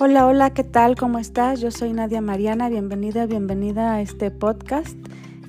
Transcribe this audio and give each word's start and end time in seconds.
Hola, 0.00 0.26
hola, 0.26 0.50
¿qué 0.54 0.64
tal? 0.64 0.96
¿Cómo 0.96 1.18
estás? 1.18 1.60
Yo 1.60 1.70
soy 1.70 1.92
Nadia 1.92 2.20
Mariana, 2.20 2.68
bienvenida, 2.68 3.26
bienvenida 3.26 3.92
a 3.92 4.00
este 4.00 4.30
podcast 4.30 4.96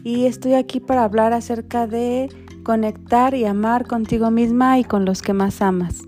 y 0.03 0.25
estoy 0.25 0.53
aquí 0.53 0.79
para 0.79 1.05
hablar 1.05 1.33
acerca 1.33 1.87
de 1.87 2.29
conectar 2.63 3.33
y 3.33 3.45
amar 3.45 3.87
contigo 3.87 4.31
misma 4.31 4.77
y 4.79 4.83
con 4.83 5.05
los 5.05 5.21
que 5.21 5.33
más 5.33 5.61
amas. 5.61 6.03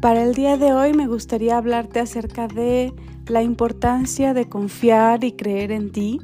Para 0.00 0.22
el 0.22 0.34
día 0.34 0.56
de 0.56 0.72
hoy 0.72 0.94
me 0.94 1.06
gustaría 1.06 1.58
hablarte 1.58 2.00
acerca 2.00 2.48
de 2.48 2.92
la 3.26 3.42
importancia 3.42 4.32
de 4.32 4.48
confiar 4.48 5.22
y 5.24 5.32
creer 5.32 5.70
en 5.70 5.92
ti, 5.92 6.18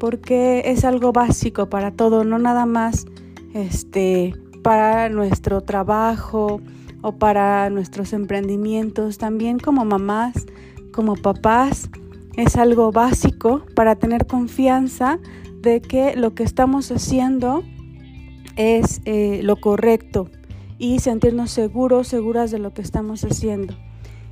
porque 0.00 0.62
es 0.64 0.84
algo 0.84 1.12
básico 1.12 1.68
para 1.68 1.92
todo, 1.92 2.24
no 2.24 2.38
nada 2.38 2.66
más 2.66 3.06
este 3.54 4.34
para 4.62 5.08
nuestro 5.08 5.60
trabajo 5.60 6.60
o 7.02 7.12
para 7.12 7.70
nuestros 7.70 8.12
emprendimientos, 8.12 9.18
también 9.18 9.58
como 9.58 9.84
mamás, 9.84 10.46
como 10.92 11.14
papás, 11.14 11.88
es 12.36 12.56
algo 12.56 12.92
básico 12.92 13.62
para 13.74 13.94
tener 13.96 14.26
confianza 14.26 15.18
de 15.60 15.80
que 15.80 16.16
lo 16.16 16.34
que 16.34 16.42
estamos 16.42 16.90
haciendo 16.90 17.62
es 18.56 19.00
eh, 19.04 19.40
lo 19.42 19.56
correcto 19.56 20.30
y 20.78 21.00
sentirnos 21.00 21.50
seguros, 21.50 22.08
seguras 22.08 22.50
de 22.50 22.58
lo 22.58 22.72
que 22.72 22.82
estamos 22.82 23.24
haciendo. 23.24 23.74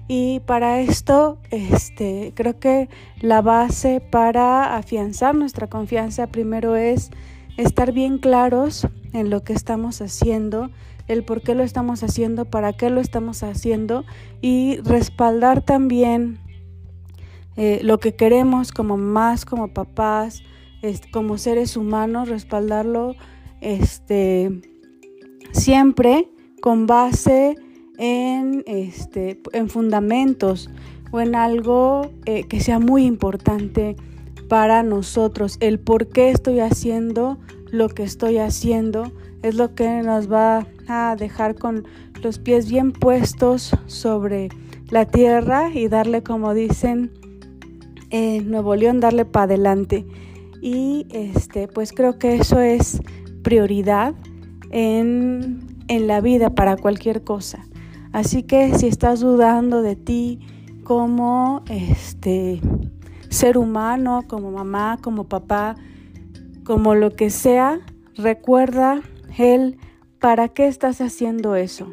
Y 0.08 0.40
para 0.40 0.80
esto, 0.80 1.38
este, 1.50 2.32
creo 2.34 2.58
que 2.58 2.88
la 3.20 3.42
base 3.42 4.00
para 4.00 4.76
afianzar 4.76 5.34
nuestra 5.34 5.66
confianza 5.66 6.26
primero 6.28 6.76
es 6.76 7.10
estar 7.58 7.92
bien 7.92 8.16
claros 8.16 8.88
en 9.12 9.28
lo 9.28 9.44
que 9.44 9.52
estamos 9.52 10.00
haciendo, 10.00 10.70
el 11.08 11.24
por 11.24 11.42
qué 11.42 11.54
lo 11.54 11.62
estamos 11.62 12.02
haciendo, 12.02 12.46
para 12.46 12.72
qué 12.72 12.88
lo 12.88 13.00
estamos 13.00 13.42
haciendo 13.42 14.04
y 14.40 14.78
respaldar 14.78 15.62
también 15.62 16.38
eh, 17.56 17.80
lo 17.82 17.98
que 17.98 18.14
queremos 18.14 18.72
como 18.72 18.96
más, 18.96 19.44
como 19.44 19.68
papás, 19.68 20.42
como 21.10 21.36
seres 21.38 21.76
humanos, 21.76 22.28
respaldarlo 22.28 23.14
este, 23.60 24.60
siempre 25.52 26.28
con 26.60 26.86
base 26.86 27.56
en, 27.98 28.62
este, 28.66 29.40
en 29.52 29.68
fundamentos 29.68 30.70
o 31.10 31.20
en 31.20 31.34
algo 31.34 32.10
eh, 32.24 32.44
que 32.44 32.60
sea 32.60 32.78
muy 32.78 33.04
importante 33.04 33.96
para 34.48 34.82
nosotros. 34.82 35.58
El 35.60 35.78
por 35.78 36.08
qué 36.08 36.30
estoy 36.30 36.60
haciendo 36.60 37.38
lo 37.70 37.90
que 37.90 38.02
estoy 38.02 38.38
haciendo 38.38 39.12
es 39.42 39.54
lo 39.54 39.74
que 39.74 40.02
nos 40.02 40.32
va 40.32 40.66
a 40.88 41.16
dejar 41.16 41.54
con 41.54 41.86
los 42.22 42.38
pies 42.38 42.70
bien 42.70 42.92
puestos 42.92 43.76
sobre 43.86 44.48
la 44.90 45.04
tierra 45.04 45.70
y 45.70 45.88
darle, 45.88 46.22
como 46.22 46.54
dicen 46.54 47.12
en 48.10 48.50
Nuevo 48.50 48.74
León, 48.74 49.00
darle 49.00 49.26
para 49.26 49.44
adelante. 49.44 50.06
Y 50.62 51.06
este, 51.10 51.68
pues 51.68 51.92
creo 51.92 52.18
que 52.18 52.36
eso 52.36 52.58
es 52.58 53.00
prioridad 53.42 54.14
en 54.70 55.68
en 55.88 56.06
la 56.06 56.20
vida 56.20 56.50
para 56.50 56.76
cualquier 56.76 57.24
cosa. 57.24 57.66
Así 58.12 58.42
que 58.42 58.74
si 58.78 58.86
estás 58.86 59.20
dudando 59.20 59.82
de 59.82 59.96
ti 59.96 60.40
como 60.84 61.62
este 61.68 62.60
ser 63.28 63.58
humano, 63.58 64.24
como 64.26 64.50
mamá, 64.50 64.98
como 65.02 65.24
papá, 65.24 65.76
como 66.64 66.94
lo 66.94 67.14
que 67.14 67.30
sea, 67.30 67.80
recuerda 68.16 69.02
el 69.36 69.76
para 70.18 70.48
qué 70.48 70.66
estás 70.66 71.00
haciendo 71.00 71.54
eso, 71.54 71.92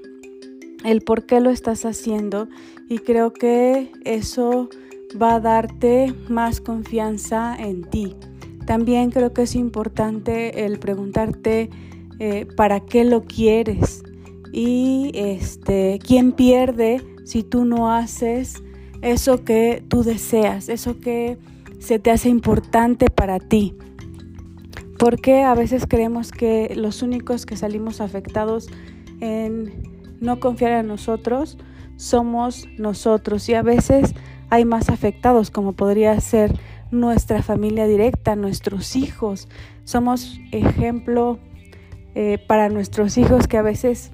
el 0.84 1.02
por 1.02 1.26
qué 1.26 1.40
lo 1.42 1.50
estás 1.50 1.86
haciendo 1.86 2.48
y 2.90 3.00
creo 3.00 3.34
que 3.34 3.92
eso 4.04 4.70
va 5.22 5.36
a 5.36 5.40
darte 5.40 6.14
más 6.30 6.62
confianza 6.62 7.56
en 7.56 7.84
ti. 7.84 8.16
También 8.66 9.12
creo 9.12 9.34
que 9.34 9.44
es 9.44 9.56
importante 9.56 10.66
el 10.66 10.80
preguntarte 10.80 11.70
eh, 12.20 12.48
para 12.56 12.80
qué 12.80 13.04
lo 13.04 13.26
quieres 13.26 14.04
y 14.58 15.12
este, 15.16 16.00
quién 16.00 16.32
pierde 16.32 17.02
si 17.26 17.44
tú 17.44 17.66
no 17.66 17.92
haces 17.92 18.64
eso 19.02 19.44
que 19.44 19.84
tú 19.90 20.02
deseas, 20.02 20.70
eso 20.70 21.02
que 21.02 21.38
se 21.80 22.00
te 22.00 22.10
hace 22.10 22.30
importante 22.30 23.10
para 23.10 23.40
ti. 23.40 23.76
Porque 24.98 25.44
a 25.44 25.56
veces 25.56 25.86
creemos 25.86 26.32
que 26.32 26.74
los 26.74 27.02
únicos 27.02 27.46
que 27.46 27.58
salimos 27.58 28.00
afectados 28.00 28.70
en 29.20 29.74
no 30.22 30.40
confiar 30.40 30.72
en 30.72 30.88
nosotros 30.88 31.58
somos 31.98 32.66
nosotros 32.78 33.50
y 33.50 33.56
a 33.56 33.62
veces 33.62 34.16
hay 34.50 34.64
más 34.64 34.88
afectados 34.88 35.52
como 35.52 35.74
podría 35.74 36.18
ser 36.22 36.58
nuestra 36.92 37.44
familia 37.44 37.88
directa, 37.88 38.38
nuestros 38.38 38.96
hijos. 38.96 39.50
Somos 39.84 40.40
ejemplo 40.54 41.40
eh, 42.14 42.38
para 42.48 42.70
nuestros 42.70 43.18
hijos 43.18 43.50
que 43.50 43.58
a 43.58 43.62
veces 43.62 44.14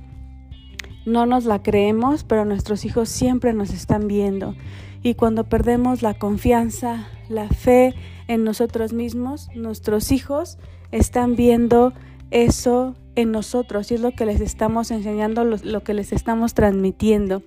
no 1.06 1.26
nos 1.26 1.46
la 1.46 1.64
creemos, 1.64 2.24
pero 2.24 2.46
nuestros 2.46 2.86
hijos 2.86 3.10
siempre 3.10 3.54
nos 3.54 3.72
están 3.72 4.08
viendo. 4.08 4.56
Y 5.04 5.16
cuando 5.16 5.46
perdemos 5.50 6.02
la 6.02 6.14
confianza, 6.14 7.08
la 7.28 7.50
fe 7.50 7.96
en 8.28 8.44
nosotros 8.44 8.94
mismos, 8.94 9.50
nuestros 9.56 10.12
hijos 10.12 10.58
están 10.92 11.36
viendo 11.36 11.94
eso 12.30 12.96
en 13.16 13.32
nosotros 13.32 13.92
y 13.92 13.96
es 13.96 14.02
lo 14.02 14.12
que 14.12 14.26
les 14.26 14.42
estamos 14.42 14.92
enseñando, 14.92 15.44
lo, 15.44 15.84
que 15.84 15.94
les 15.94 16.14
estamos 16.14 16.54
transmitiendo. 16.54 17.44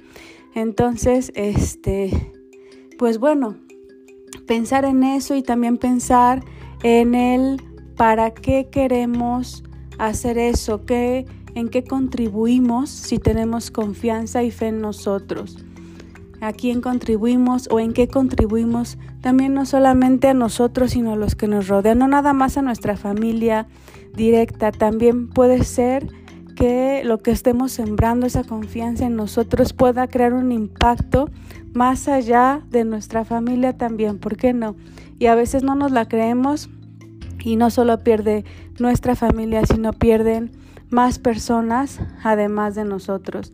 Entonces, 0.55 1.33
este, 1.35 2.33
pues 2.99 3.19
bueno, 3.19 3.57
pensar 4.47 4.85
en 4.85 5.05
eso 5.05 5.35
y 5.37 5.43
también 5.43 5.79
pensar 5.79 6.45
en 6.83 7.15
el 7.15 7.63
para 7.97 8.33
qué 8.33 8.69
queremos 8.71 9.63
hacer 9.99 10.39
eso, 10.39 10.85
¿Qué, 10.85 11.27
en 11.55 11.69
qué 11.69 11.85
contribuimos 11.85 12.91
si 12.91 13.19
tenemos 13.19 13.71
confianza 13.71 14.43
y 14.43 14.51
fe 14.51 14.69
en 14.69 14.81
nosotros. 14.81 15.65
¿A 16.41 16.53
quién 16.53 16.81
contribuimos 16.81 17.69
o 17.71 17.81
en 17.81 17.93
qué 17.93 18.09
contribuimos? 18.09 18.99
También 19.21 19.55
no 19.55 19.65
solamente 19.65 20.29
a 20.29 20.35
nosotros, 20.35 20.91
sino 20.91 21.13
a 21.13 21.17
los 21.17 21.35
que 21.35 21.49
nos 21.49 21.69
rodean, 21.69 21.99
no 21.99 22.09
nada 22.09 22.33
más 22.33 22.59
a 22.59 22.63
nuestra 22.63 22.97
familia 22.97 23.67
directa, 24.15 24.71
también 24.71 25.29
puede 25.29 25.65
ser 25.65 26.09
que 26.55 27.03
lo 27.05 27.23
que 27.23 27.31
estemos 27.31 27.73
sembrando, 27.73 28.27
esa 28.27 28.45
confianza 28.45 29.07
en 29.07 29.17
nosotros, 29.17 29.73
pueda 29.73 30.07
crear 30.07 30.35
un 30.35 30.53
impacto 30.53 31.31
más 31.73 32.09
allá 32.09 32.63
de 32.71 32.85
nuestra 32.85 33.25
familia 33.25 33.77
también, 33.77 34.19
¿por 34.19 34.37
qué 34.37 34.53
no? 34.53 34.77
Y 35.19 35.27
a 35.27 35.35
veces 35.35 35.63
no 35.63 35.75
nos 35.75 35.91
la 35.91 36.07
creemos 36.07 36.69
y 37.45 37.57
no 37.57 37.71
solo 37.71 37.99
pierde 38.01 38.45
nuestra 38.79 39.15
familia, 39.15 39.65
sino 39.67 39.93
pierden 39.93 40.51
más 40.91 41.19
personas 41.19 42.01
además 42.23 42.75
de 42.75 42.85
nosotros. 42.85 43.53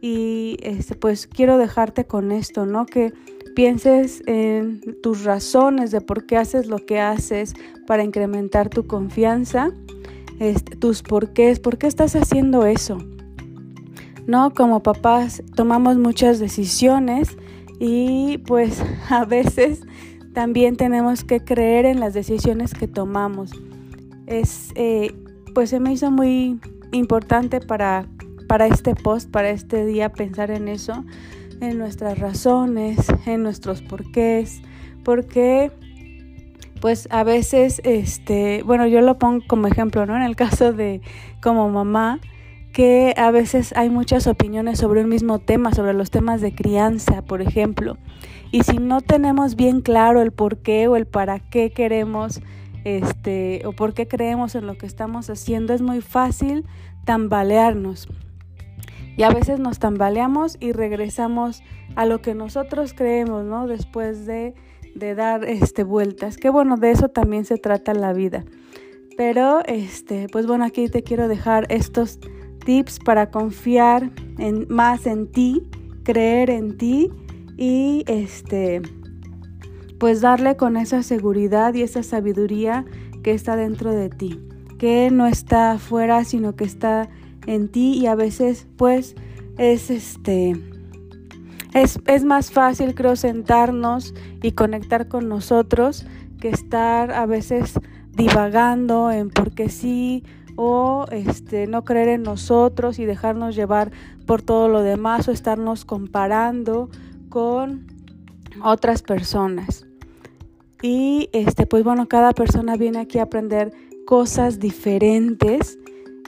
Y 0.00 0.56
este, 0.62 0.94
pues 0.94 1.26
quiero 1.26 1.56
dejarte 1.56 2.04
con 2.04 2.32
esto, 2.32 2.66
¿no? 2.66 2.84
Que 2.84 3.12
pienses 3.54 4.22
en 4.26 4.80
tus 5.02 5.24
razones 5.24 5.90
de 5.90 6.00
por 6.00 6.26
qué 6.26 6.36
haces 6.36 6.66
lo 6.66 6.78
que 6.78 7.00
haces 7.00 7.54
para 7.86 8.04
incrementar 8.04 8.68
tu 8.68 8.86
confianza, 8.86 9.70
este, 10.38 10.76
tus 10.76 11.02
porqués, 11.02 11.58
por 11.58 11.78
qué 11.78 11.86
estás 11.86 12.16
haciendo 12.16 12.66
eso. 12.66 12.98
¿No? 14.26 14.52
Como 14.52 14.82
papás 14.82 15.42
tomamos 15.54 15.96
muchas 15.96 16.38
decisiones 16.38 17.36
y 17.80 18.38
pues 18.38 18.82
a 19.08 19.24
veces 19.24 19.80
también 20.38 20.76
tenemos 20.76 21.24
que 21.24 21.40
creer 21.40 21.84
en 21.84 21.98
las 21.98 22.14
decisiones 22.14 22.72
que 22.72 22.86
tomamos. 22.86 23.50
Es, 24.28 24.70
eh, 24.76 25.12
pues 25.52 25.68
se 25.68 25.80
me 25.80 25.92
hizo 25.92 26.12
muy 26.12 26.60
importante 26.92 27.60
para, 27.60 28.06
para 28.46 28.68
este 28.68 28.94
post, 28.94 29.28
para 29.32 29.50
este 29.50 29.84
día, 29.84 30.12
pensar 30.12 30.52
en 30.52 30.68
eso, 30.68 31.04
en 31.60 31.76
nuestras 31.76 32.20
razones, 32.20 32.98
en 33.26 33.42
nuestros 33.42 33.82
porqués, 33.82 34.62
porque 35.02 35.72
pues 36.80 37.08
a 37.10 37.24
veces, 37.24 37.80
este, 37.82 38.62
bueno, 38.62 38.86
yo 38.86 39.00
lo 39.00 39.18
pongo 39.18 39.44
como 39.48 39.66
ejemplo, 39.66 40.06
¿no? 40.06 40.14
En 40.14 40.22
el 40.22 40.36
caso 40.36 40.72
de 40.72 41.00
como 41.42 41.68
mamá, 41.68 42.20
que 42.78 43.12
a 43.16 43.32
veces 43.32 43.72
hay 43.74 43.90
muchas 43.90 44.28
opiniones 44.28 44.78
sobre 44.78 45.02
un 45.02 45.08
mismo 45.08 45.40
tema, 45.40 45.74
sobre 45.74 45.94
los 45.94 46.12
temas 46.12 46.40
de 46.40 46.54
crianza, 46.54 47.22
por 47.22 47.42
ejemplo. 47.42 47.98
Y 48.52 48.62
si 48.62 48.76
no 48.76 49.00
tenemos 49.00 49.56
bien 49.56 49.80
claro 49.80 50.22
el 50.22 50.30
por 50.30 50.58
qué 50.58 50.86
o 50.86 50.94
el 50.94 51.04
para 51.04 51.40
qué 51.40 51.72
queremos 51.72 52.40
este 52.84 53.62
o 53.64 53.72
por 53.72 53.94
qué 53.94 54.06
creemos 54.06 54.54
en 54.54 54.68
lo 54.68 54.78
que 54.78 54.86
estamos 54.86 55.28
haciendo, 55.28 55.74
es 55.74 55.82
muy 55.82 56.00
fácil 56.00 56.66
tambalearnos. 57.04 58.06
Y 59.16 59.24
a 59.24 59.30
veces 59.30 59.58
nos 59.58 59.80
tambaleamos 59.80 60.56
y 60.60 60.70
regresamos 60.70 61.64
a 61.96 62.06
lo 62.06 62.22
que 62.22 62.36
nosotros 62.36 62.94
creemos, 62.94 63.44
¿no? 63.44 63.66
Después 63.66 64.24
de 64.24 64.54
de 64.94 65.16
dar 65.16 65.42
este 65.42 65.82
vueltas. 65.82 66.36
Que 66.36 66.48
bueno, 66.48 66.76
de 66.76 66.92
eso 66.92 67.08
también 67.08 67.44
se 67.44 67.58
trata 67.58 67.92
la 67.92 68.12
vida. 68.12 68.44
Pero 69.16 69.64
este, 69.66 70.28
pues 70.30 70.46
bueno, 70.46 70.64
aquí 70.64 70.88
te 70.88 71.02
quiero 71.02 71.26
dejar 71.26 71.66
estos 71.70 72.20
tips 72.68 72.98
para 72.98 73.30
confiar 73.30 74.10
en, 74.36 74.66
más 74.68 75.06
en 75.06 75.32
ti, 75.32 75.66
creer 76.02 76.50
en 76.50 76.76
ti 76.76 77.10
y 77.56 78.04
este 78.06 78.82
pues 79.98 80.20
darle 80.20 80.58
con 80.58 80.76
esa 80.76 81.02
seguridad 81.02 81.72
y 81.72 81.80
esa 81.80 82.02
sabiduría 82.02 82.84
que 83.22 83.32
está 83.32 83.56
dentro 83.56 83.92
de 83.92 84.10
ti, 84.10 84.38
que 84.78 85.10
no 85.10 85.26
está 85.26 85.72
afuera, 85.72 86.24
sino 86.24 86.56
que 86.56 86.64
está 86.64 87.08
en 87.46 87.68
ti 87.68 87.94
y 87.94 88.06
a 88.06 88.14
veces 88.14 88.66
pues 88.76 89.16
es 89.56 89.88
este 89.88 90.54
es, 91.72 91.98
es 92.06 92.24
más 92.24 92.50
fácil 92.50 92.94
creo 92.94 93.16
sentarnos 93.16 94.12
y 94.42 94.52
conectar 94.52 95.08
con 95.08 95.26
nosotros 95.30 96.04
que 96.38 96.50
estar 96.50 97.12
a 97.12 97.24
veces 97.24 97.80
divagando 98.12 99.10
en 99.10 99.30
por 99.30 99.52
qué 99.52 99.70
sí 99.70 100.22
o 100.60 101.06
este 101.12 101.68
no 101.68 101.84
creer 101.84 102.08
en 102.08 102.24
nosotros 102.24 102.98
y 102.98 103.04
dejarnos 103.04 103.54
llevar 103.54 103.92
por 104.26 104.42
todo 104.42 104.68
lo 104.68 104.82
demás 104.82 105.28
o 105.28 105.30
estarnos 105.30 105.84
comparando 105.84 106.90
con 107.28 107.86
otras 108.64 109.02
personas. 109.02 109.86
Y 110.82 111.30
este 111.32 111.64
pues 111.64 111.84
bueno, 111.84 112.08
cada 112.08 112.32
persona 112.32 112.76
viene 112.76 112.98
aquí 112.98 113.20
a 113.20 113.22
aprender 113.22 113.72
cosas 114.04 114.58
diferentes 114.58 115.78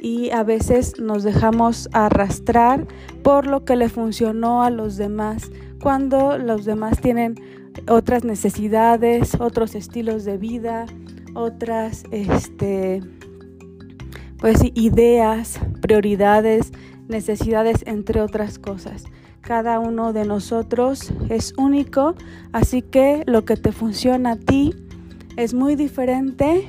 y 0.00 0.30
a 0.30 0.44
veces 0.44 1.00
nos 1.00 1.24
dejamos 1.24 1.88
arrastrar 1.92 2.86
por 3.24 3.48
lo 3.48 3.64
que 3.64 3.74
le 3.74 3.88
funcionó 3.88 4.62
a 4.62 4.70
los 4.70 4.96
demás 4.96 5.50
cuando 5.82 6.38
los 6.38 6.64
demás 6.64 7.00
tienen 7.00 7.34
otras 7.88 8.22
necesidades, 8.22 9.34
otros 9.40 9.74
estilos 9.74 10.24
de 10.24 10.38
vida, 10.38 10.86
otras 11.34 12.04
este 12.12 13.02
pues 14.40 14.60
ideas, 14.74 15.60
prioridades, 15.82 16.72
necesidades 17.08 17.84
entre 17.86 18.20
otras 18.20 18.58
cosas. 18.58 19.04
Cada 19.40 19.78
uno 19.78 20.12
de 20.12 20.24
nosotros 20.24 21.12
es 21.28 21.54
único, 21.56 22.14
así 22.52 22.82
que 22.82 23.22
lo 23.26 23.44
que 23.44 23.56
te 23.56 23.72
funciona 23.72 24.32
a 24.32 24.36
ti 24.36 24.74
es 25.36 25.54
muy 25.54 25.76
diferente 25.76 26.68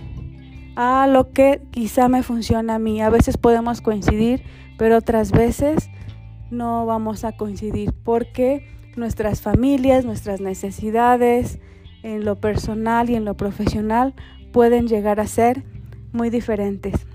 a 0.75 1.07
lo 1.07 1.31
que 1.31 1.61
quizá 1.71 2.07
me 2.07 2.23
funciona 2.23 2.75
a 2.75 2.79
mí. 2.79 3.01
A 3.01 3.09
veces 3.09 3.37
podemos 3.37 3.81
coincidir, 3.81 4.43
pero 4.77 4.97
otras 4.97 5.31
veces 5.31 5.89
no 6.49 6.85
vamos 6.85 7.23
a 7.23 7.33
coincidir 7.33 7.93
porque 8.03 8.67
nuestras 8.95 9.41
familias, 9.41 10.05
nuestras 10.05 10.41
necesidades 10.41 11.59
en 12.03 12.25
lo 12.25 12.39
personal 12.39 13.09
y 13.09 13.15
en 13.15 13.25
lo 13.25 13.35
profesional 13.35 14.13
pueden 14.51 14.87
llegar 14.87 15.19
a 15.19 15.27
ser 15.27 15.63
muy 16.11 16.29
diferentes. 16.29 17.05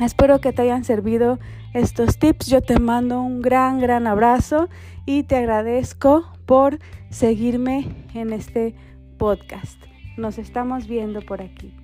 Espero 0.00 0.40
que 0.40 0.52
te 0.52 0.62
hayan 0.62 0.84
servido 0.84 1.38
estos 1.74 2.18
tips. 2.18 2.46
Yo 2.46 2.62
te 2.62 2.78
mando 2.78 3.20
un 3.20 3.42
gran, 3.42 3.78
gran 3.78 4.06
abrazo 4.06 4.68
y 5.06 5.24
te 5.24 5.36
agradezco 5.36 6.32
por 6.46 6.78
seguirme 7.10 7.88
en 8.14 8.32
este 8.32 8.74
podcast. 9.18 9.80
Nos 10.16 10.38
estamos 10.38 10.86
viendo 10.86 11.20
por 11.22 11.42
aquí. 11.42 11.74